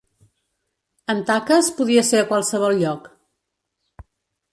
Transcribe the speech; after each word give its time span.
En 1.13 1.19
Taques 1.27 1.69
podia 1.81 2.05
ser 2.07 2.21
a 2.21 2.27
qualsevol 2.31 2.81
lloc. 2.85 3.07